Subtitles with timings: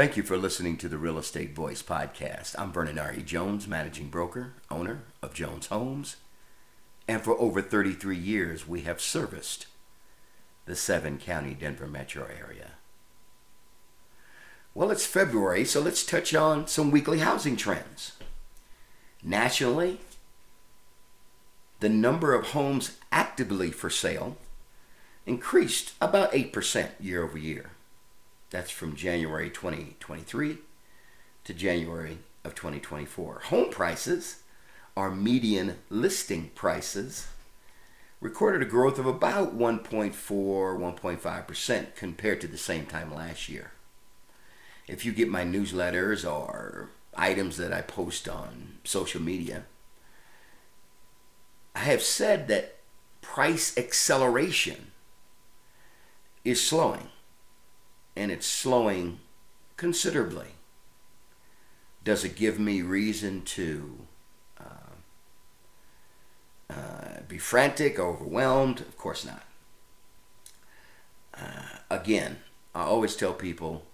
[0.00, 2.54] Thank you for listening to the Real Estate Voice podcast.
[2.58, 3.12] I'm Vernon R.
[3.12, 3.22] E.
[3.22, 6.16] Jones, managing broker, owner of Jones Homes.
[7.06, 9.66] And for over 33 years, we have serviced
[10.64, 12.70] the seven county Denver metro area.
[14.72, 18.12] Well, it's February, so let's touch on some weekly housing trends.
[19.22, 20.00] Nationally,
[21.80, 24.38] the number of homes actively for sale
[25.26, 27.72] increased about 8% year over year.
[28.50, 30.58] That's from January 2023
[31.44, 33.42] to January of 2024.
[33.44, 34.42] Home prices,
[34.96, 37.28] our median listing prices,
[38.20, 43.70] recorded a growth of about 1.4, 1.5% compared to the same time last year.
[44.88, 49.64] If you get my newsletters or items that I post on social media,
[51.74, 52.78] I have said that
[53.20, 54.90] price acceleration
[56.44, 57.08] is slowing
[58.16, 59.20] and it's slowing
[59.76, 60.48] considerably.
[62.04, 63.98] Does it give me reason to
[64.58, 64.94] uh,
[66.70, 68.80] uh, be frantic, overwhelmed?
[68.80, 69.42] Of course not.
[71.34, 72.38] Uh, again,
[72.74, 73.84] I always tell people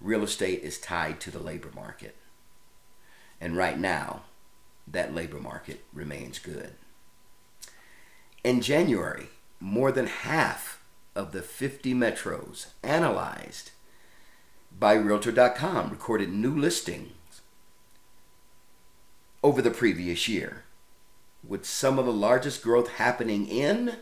[0.00, 2.16] real estate is tied to the labor market.
[3.40, 4.22] And right now,
[4.86, 6.74] that labor market remains good.
[8.42, 9.28] In January,
[9.60, 10.69] more than half
[11.14, 13.70] of the 50 metros analyzed
[14.78, 17.12] by Realtor.com recorded new listings
[19.42, 20.64] over the previous year,
[21.46, 23.96] with some of the largest growth happening in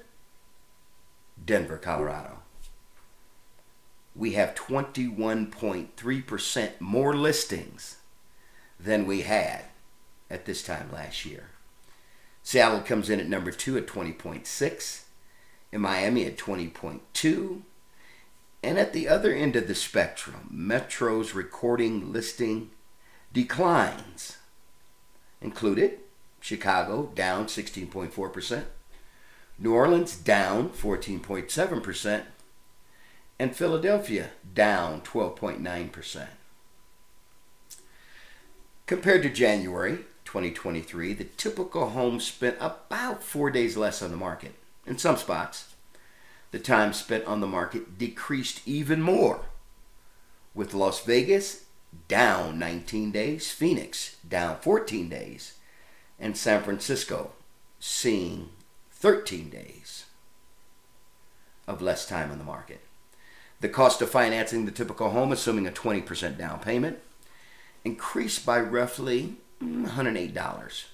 [1.45, 2.41] Denver, Colorado.
[4.17, 7.98] We have 21.3% more listings
[8.81, 9.67] than we had
[10.28, 11.50] at this time last year.
[12.43, 15.03] Seattle comes in at number two at 20.6
[15.73, 17.63] in Miami at 20.2.
[18.63, 22.71] And at the other end of the spectrum, Metro's recording listing
[23.33, 24.39] declines.
[25.41, 26.01] Included
[26.41, 28.65] Chicago down 16.4%,
[29.59, 32.23] New Orleans down 14.7%,
[33.39, 36.27] and Philadelphia down 12.9%.
[38.87, 44.55] Compared to January 2023, the typical home spent about four days less on the market
[44.88, 45.75] in some spots,
[46.50, 49.43] the time spent on the market decreased even more,
[50.54, 51.65] with Las Vegas
[52.09, 55.54] down 19 days, Phoenix down 14 days,
[56.19, 57.32] and San Francisco
[57.78, 58.48] seeing
[58.91, 60.06] 13 days
[61.66, 62.81] of less time on the market.
[63.60, 66.98] The cost of financing the typical home, assuming a 20% down payment,
[67.84, 70.84] increased by roughly $108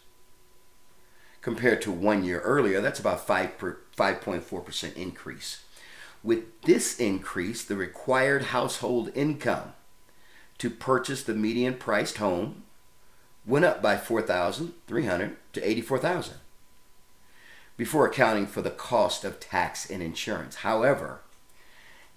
[1.44, 2.80] compared to one year earlier.
[2.80, 5.62] That's about 5 per, 5.4% increase.
[6.22, 9.74] With this increase, the required household income
[10.56, 12.62] to purchase the median priced home
[13.44, 16.34] went up by 4,300 to 84,000
[17.76, 20.56] before accounting for the cost of tax and insurance.
[20.56, 21.20] However,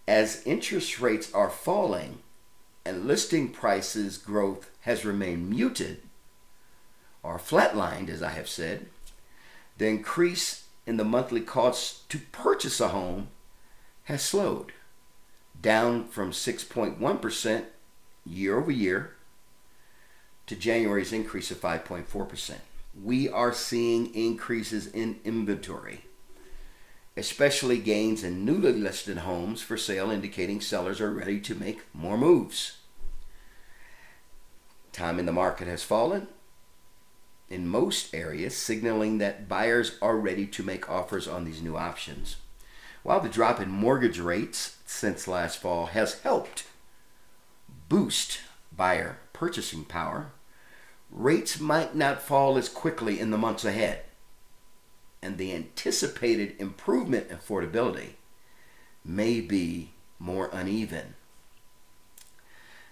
[0.07, 2.19] as interest rates are falling
[2.85, 6.03] and listing prices growth has remained muted
[7.23, 8.85] or flatlined as I have said,
[9.77, 13.29] the increase in the monthly cost to purchase a home
[14.05, 14.71] has slowed,
[15.61, 17.65] down from 6.1%
[18.25, 19.15] year over year
[20.45, 22.55] to January's increase of 5.4%.
[23.03, 26.05] We are seeing increases in inventory,
[27.15, 32.17] especially gains in newly listed homes for sale, indicating sellers are ready to make more
[32.17, 32.77] moves.
[34.93, 36.27] Time in the market has fallen,
[37.49, 42.37] in most areas, signaling that buyers are ready to make offers on these new options.
[43.03, 46.65] While the drop in mortgage rates since last fall has helped
[47.87, 48.41] boost
[48.75, 50.31] buyer purchasing power,
[51.09, 54.01] rates might not fall as quickly in the months ahead,
[55.21, 58.11] and the anticipated improvement in affordability
[59.05, 61.13] may be more uneven.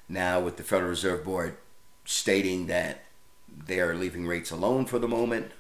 [0.08, 1.58] Now, with the Federal Reserve Board
[2.06, 3.04] stating that
[3.48, 5.52] they are leaving rates alone for the moment.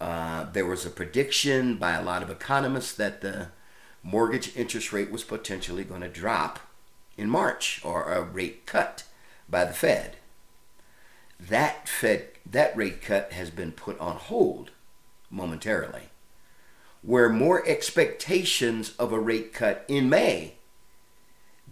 [0.00, 3.48] Uh, there was a prediction by a lot of economists that the
[4.02, 6.58] mortgage interest rate was potentially going to drop
[7.16, 9.04] in March or a rate cut
[9.48, 10.16] by the Fed.
[11.38, 14.70] That Fed that rate cut has been put on hold
[15.30, 16.10] momentarily,
[17.02, 20.54] where more expectations of a rate cut in May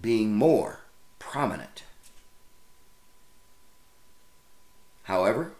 [0.00, 0.80] being more
[1.18, 1.82] prominent.
[5.10, 5.50] However,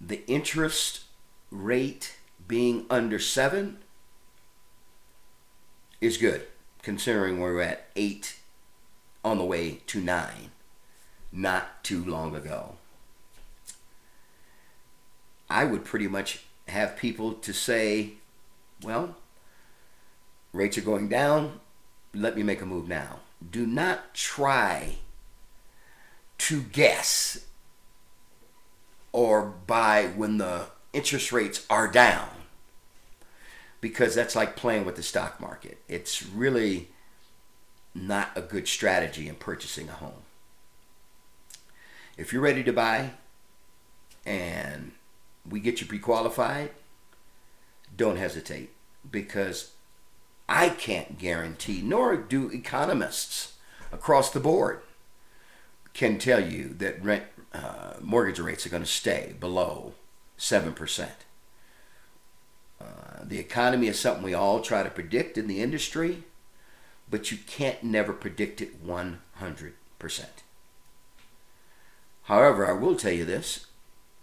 [0.00, 1.00] the interest
[1.50, 2.14] rate
[2.46, 3.78] being under 7
[6.00, 6.46] is good,
[6.82, 8.36] considering we're at 8
[9.24, 10.52] on the way to 9
[11.32, 12.76] not too long ago.
[15.50, 18.12] I would pretty much have people to say,
[18.84, 19.16] well,
[20.52, 21.58] rates are going down,
[22.14, 23.18] let me make a move now.
[23.50, 24.98] Do not try
[26.40, 27.46] to guess
[29.12, 32.28] or buy when the interest rates are down
[33.80, 35.78] because that's like playing with the stock market.
[35.86, 36.88] It's really
[37.94, 40.22] not a good strategy in purchasing a home.
[42.16, 43.10] If you're ready to buy
[44.24, 44.92] and
[45.48, 46.70] we get you pre qualified,
[47.96, 48.70] don't hesitate
[49.10, 49.72] because
[50.48, 53.54] I can't guarantee, nor do economists
[53.92, 54.80] across the board,
[56.00, 59.92] can tell you that rent uh, mortgage rates are going to stay below
[60.38, 61.08] 7%.
[62.80, 62.84] Uh,
[63.22, 66.22] the economy is something we all try to predict in the industry,
[67.10, 69.14] but you can't never predict it 100%.
[72.22, 73.66] However, I will tell you this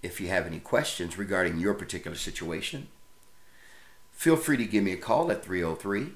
[0.01, 2.87] if you have any questions regarding your particular situation,
[4.11, 6.13] feel free to give me a call at 303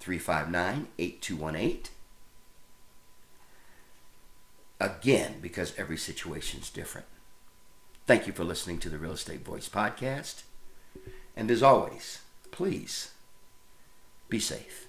[0.00, 1.95] 359 8218.
[4.78, 7.06] Again, because every situation is different.
[8.06, 10.42] Thank you for listening to the Real Estate Voice podcast.
[11.34, 12.20] And as always,
[12.50, 13.10] please
[14.28, 14.86] be safe.